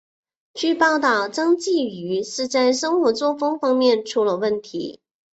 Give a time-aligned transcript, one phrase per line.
[0.55, 4.99] 据报道张继禹是在生活作风方面出了问题。